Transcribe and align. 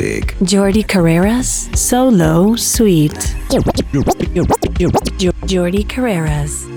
music. 0.00 0.36
Jordi 0.40 0.82
Carreras, 0.82 1.68
Solo 1.74 2.56
Sweet. 2.56 3.12
Jordi 5.46 5.84
Carreras. 5.84 6.71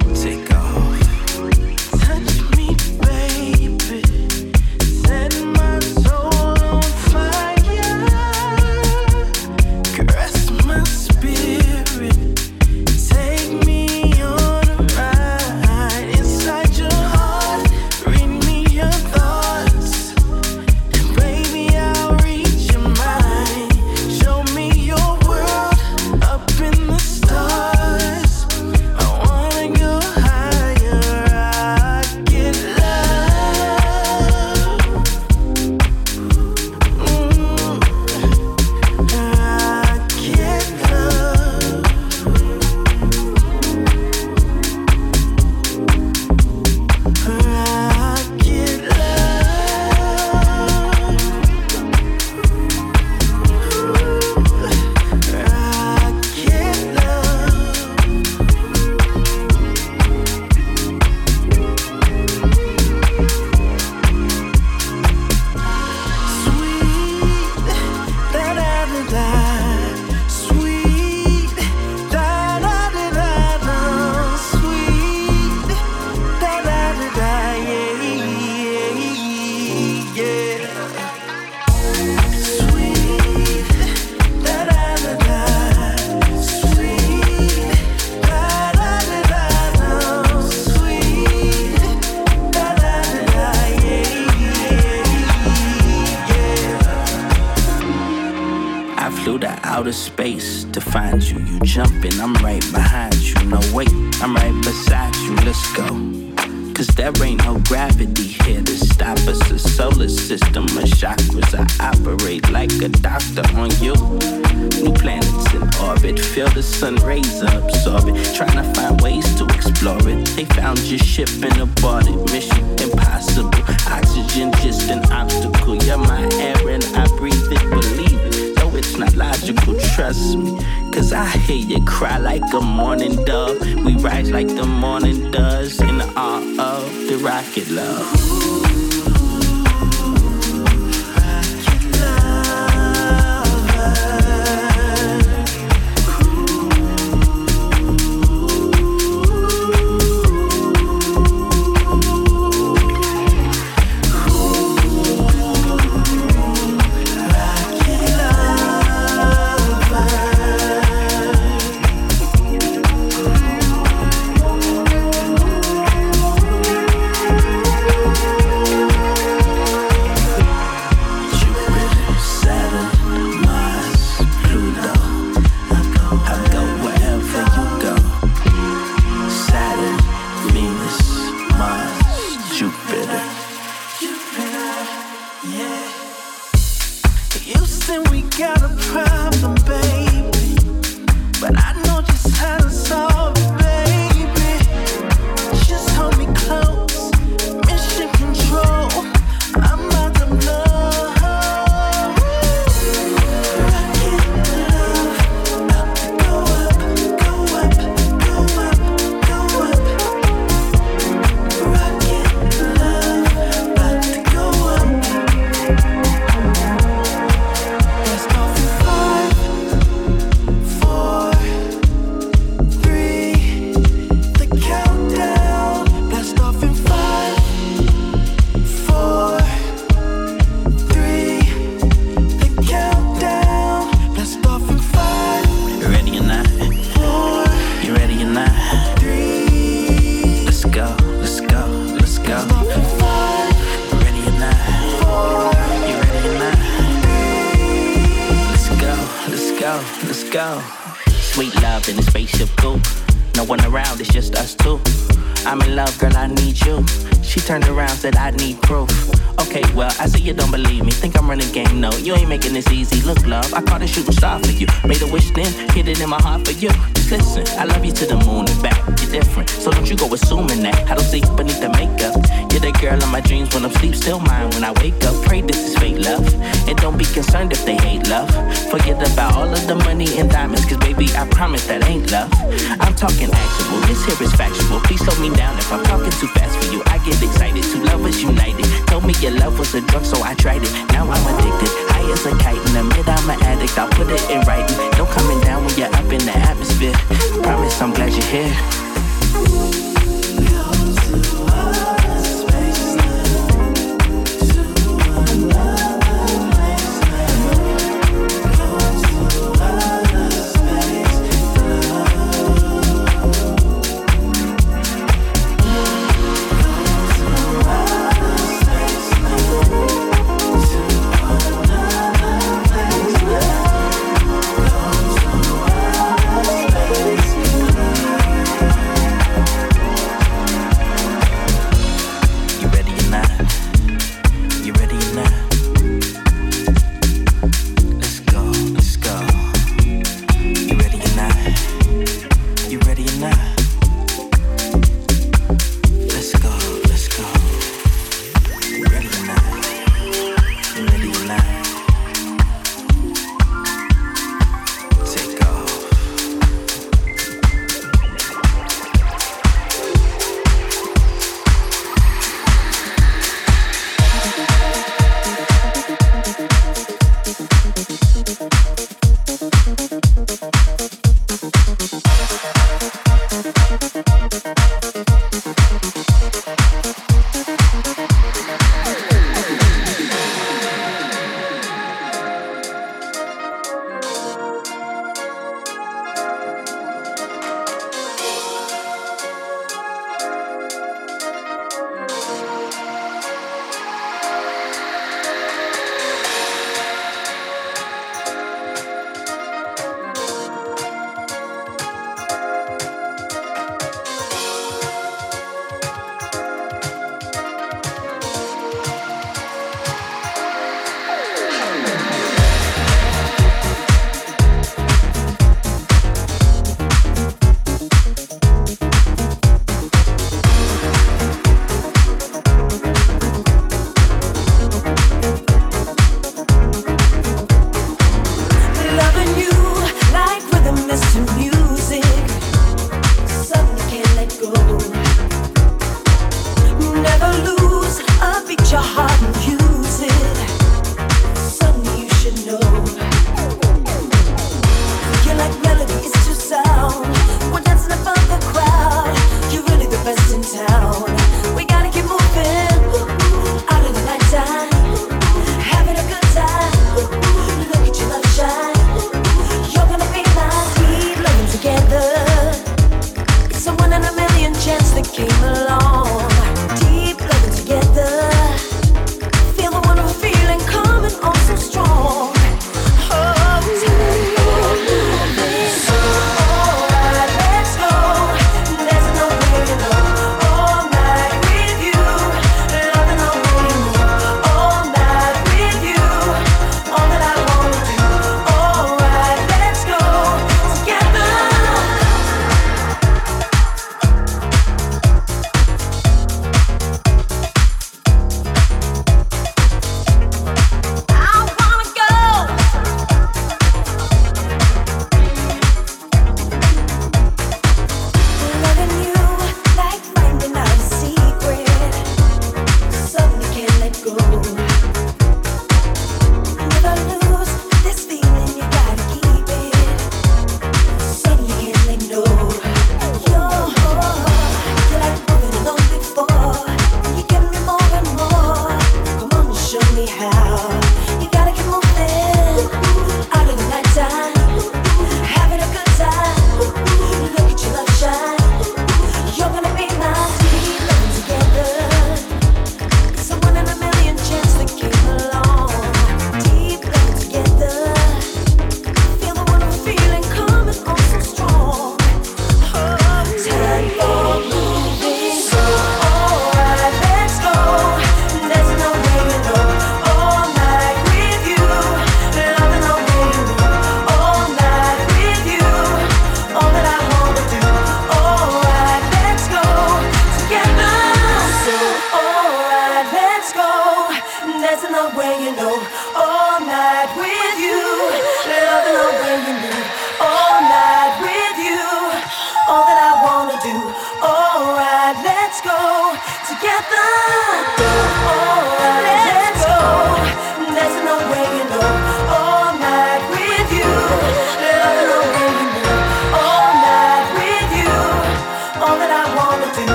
Here. 298.28 298.75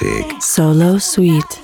Music. 0.00 0.36
Solo 0.40 0.98
Sweet. 0.98 1.59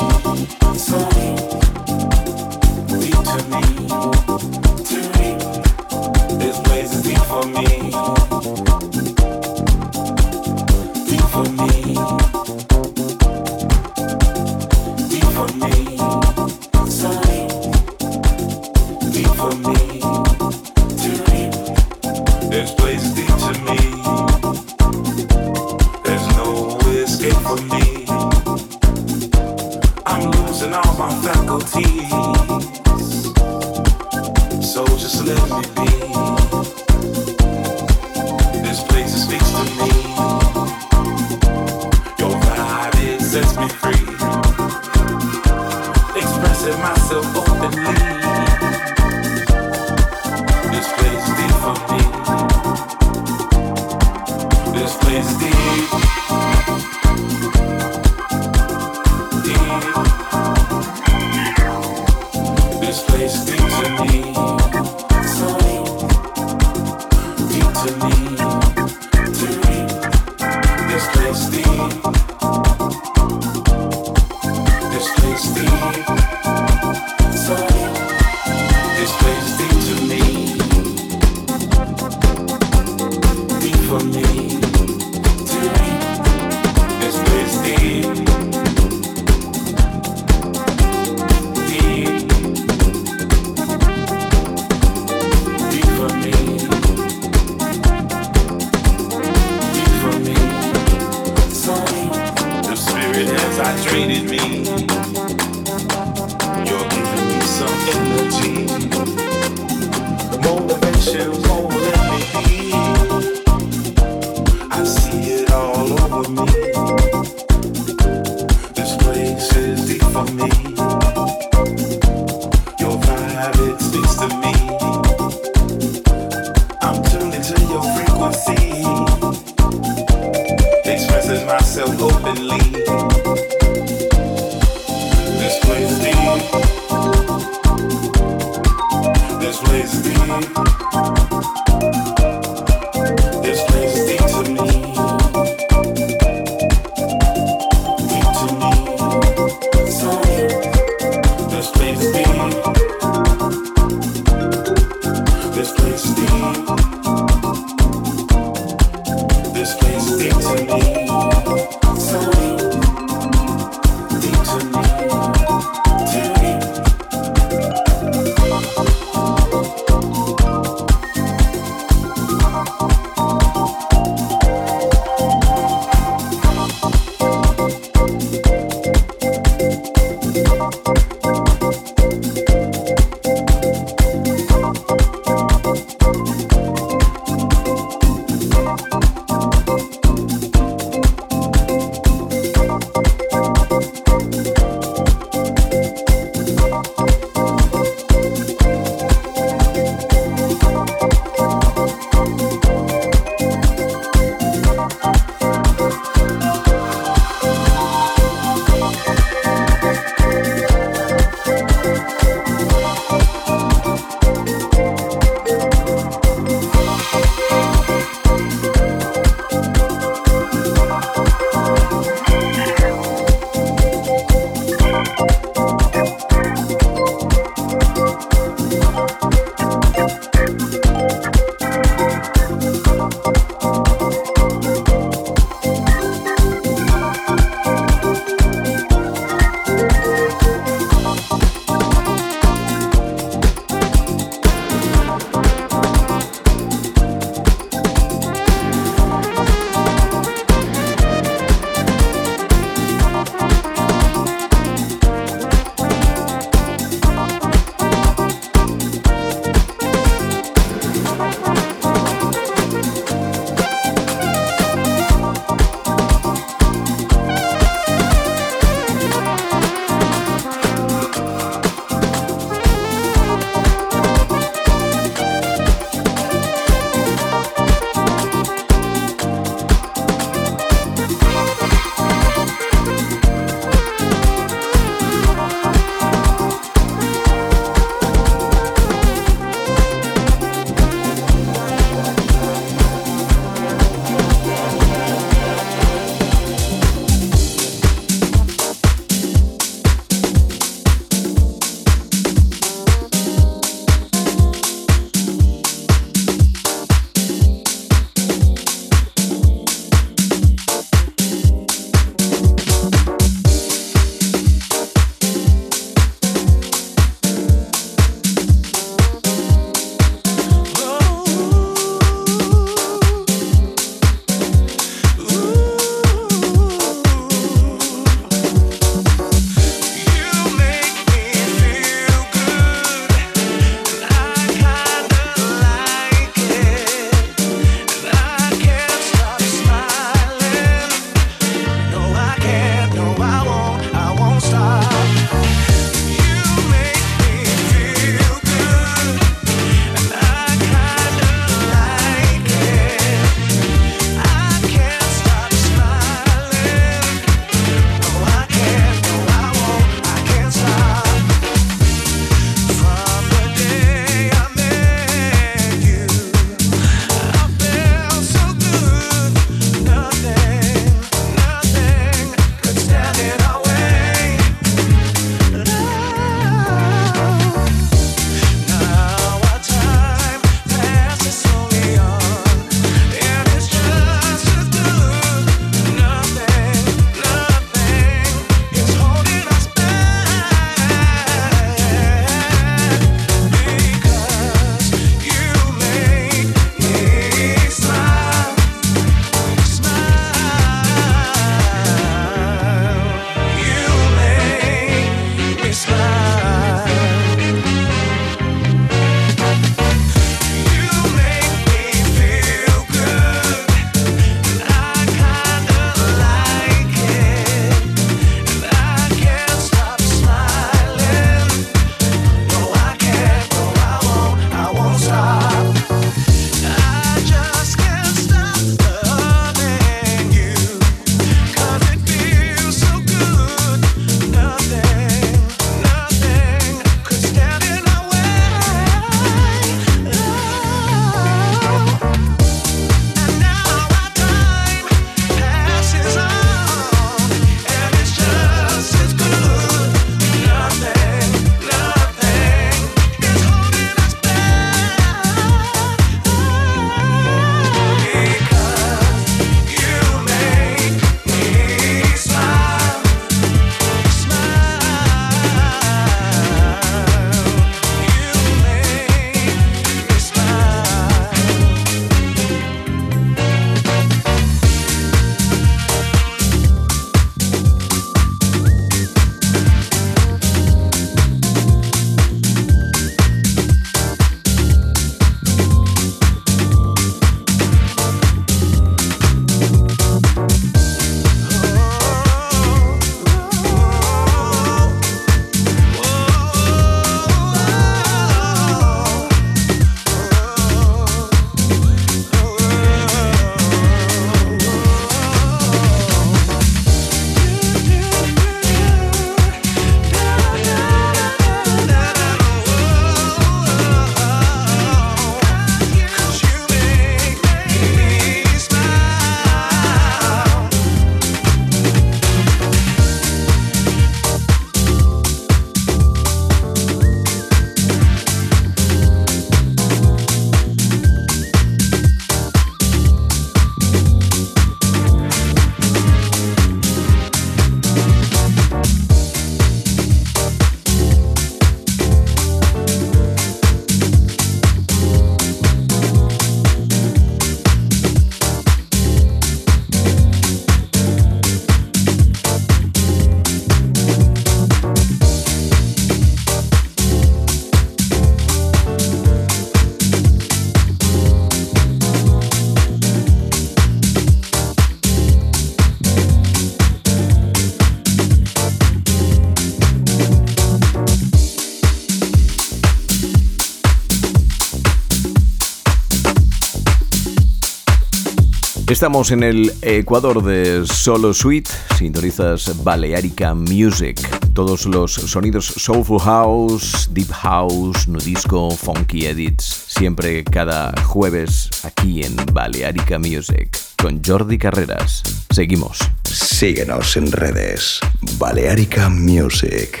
Estamos 578.88 579.32
en 579.32 579.42
el 579.42 579.70
Ecuador 579.82 580.42
de 580.42 580.86
Solo 580.86 581.34
Suite, 581.34 581.70
sintonizas 581.98 582.82
Balearica 582.82 583.52
Music. 583.52 584.18
Todos 584.54 584.86
los 584.86 585.12
sonidos 585.12 585.66
Soulful 585.66 586.18
House, 586.18 587.06
Deep 587.12 587.30
House, 587.30 588.08
Nudisco, 588.08 588.70
Funky 588.70 589.26
Edits, 589.26 589.84
siempre 589.88 590.42
cada 590.42 590.94
jueves 591.02 591.68
aquí 591.84 592.22
en 592.22 592.34
Balearica 592.54 593.18
Music 593.18 593.78
con 594.00 594.22
Jordi 594.24 594.56
Carreras. 594.56 595.22
Seguimos. 595.50 595.98
Síguenos 596.24 597.14
en 597.18 597.30
redes. 597.30 598.00
Balearica 598.38 599.10
Music. 599.10 600.00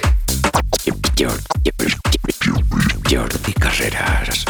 Jordi 3.06 3.52
Carreras. 3.52 4.46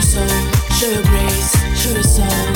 Show 0.00 0.90
your 0.90 1.02
grace, 1.02 1.80
show 1.82 1.90
your 1.90 2.02
soul. 2.02 2.47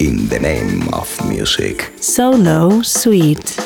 In 0.00 0.26
the 0.28 0.38
name 0.40 0.88
of 0.94 1.28
music. 1.28 1.92
Solo 2.00 2.80
Sweet. 2.80 3.57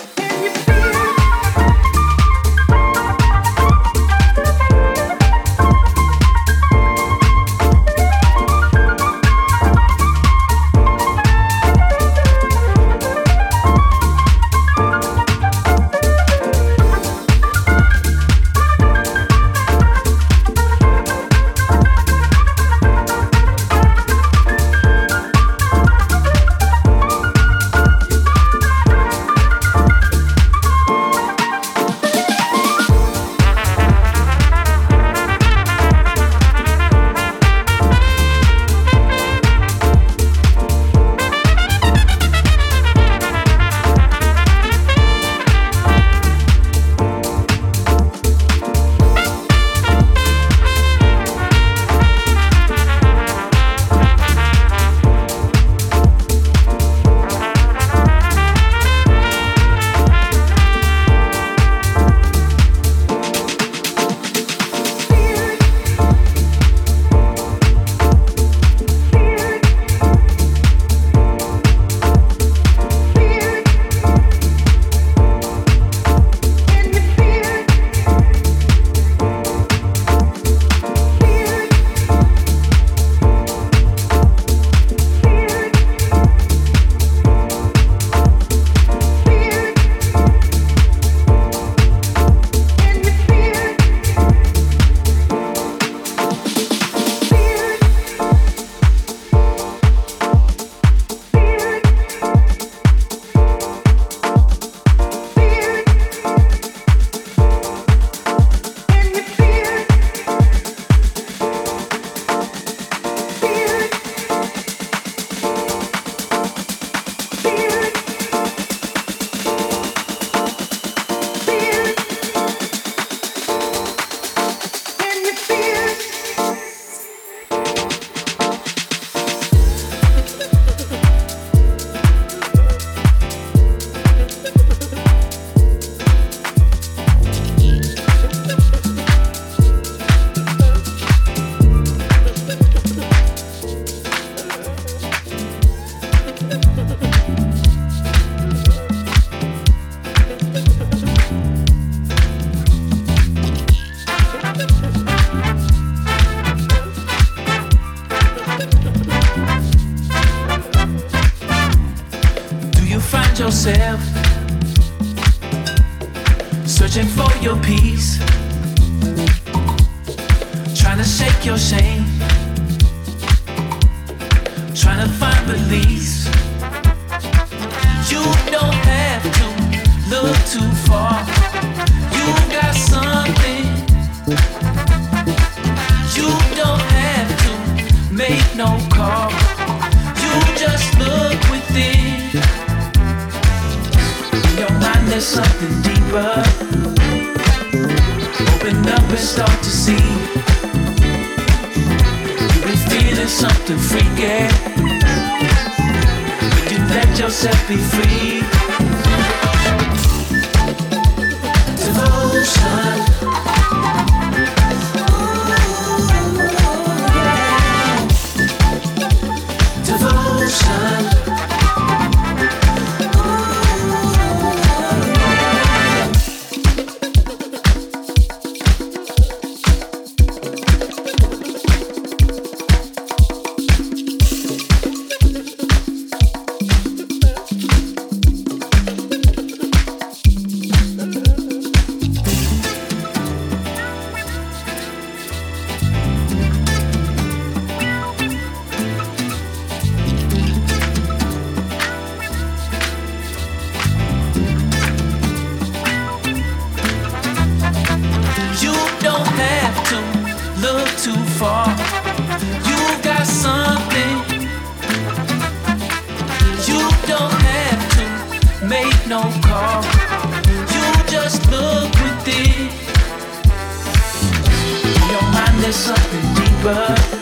But 276.62 277.12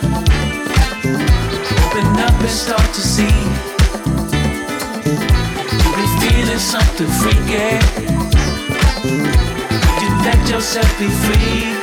Open 1.03 2.19
up 2.19 2.39
and 2.39 2.49
start 2.49 2.93
to 2.93 3.01
see. 3.01 3.23
You've 5.81 5.95
been 5.95 6.13
feeling 6.21 6.59
something 6.59 7.07
freaky. 7.07 7.79
You 9.99 10.09
let 10.23 10.47
yourself 10.47 10.99
be 10.99 11.07
free? 11.07 11.80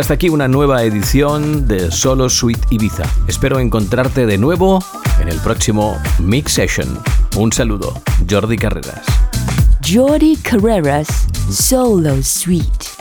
Hasta 0.00 0.14
aquí 0.14 0.30
una 0.30 0.48
nueva 0.48 0.82
edición 0.82 1.68
de 1.68 1.90
Solo 1.90 2.30
Suite 2.30 2.66
Ibiza. 2.70 3.04
Espero 3.28 3.60
encontrarte 3.60 4.24
de 4.24 4.38
nuevo 4.38 4.82
en 5.20 5.28
el 5.28 5.38
próximo 5.40 5.98
Mix 6.18 6.52
Session. 6.52 6.98
Un 7.36 7.52
saludo, 7.52 7.92
Jordi 8.28 8.56
Carreras. 8.56 9.04
Jordi 9.86 10.36
Carreras, 10.36 11.26
Solo 11.50 12.22
Suite. 12.22 12.99